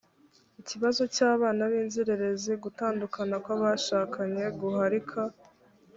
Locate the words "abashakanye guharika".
3.55-5.21